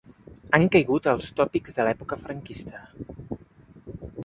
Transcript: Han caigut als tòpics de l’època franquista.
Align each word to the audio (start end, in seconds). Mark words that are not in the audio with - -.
Han 0.57 0.63
caigut 0.75 1.09
als 1.11 1.27
tòpics 1.41 1.77
de 1.79 1.85
l’època 1.87 2.19
franquista. 2.23 2.83